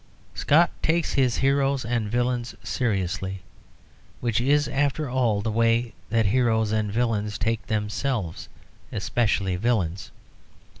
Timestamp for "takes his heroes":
0.81-1.85